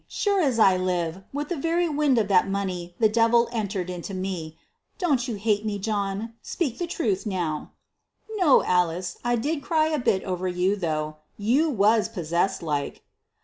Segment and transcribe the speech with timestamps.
[0.07, 4.15] Sure as I live, with the very wind o' that money, the devil entered into
[4.15, 4.57] me.
[4.97, 6.33] Didn't you hate me, John?
[6.41, 7.73] Speak the truth now."
[8.37, 9.19] "No, Alice.
[9.23, 11.17] I did cry a bit over you, though.
[11.37, 13.03] You was possessed like."